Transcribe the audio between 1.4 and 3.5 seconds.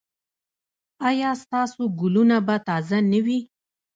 ستاسو ګلونه به تازه نه وي؟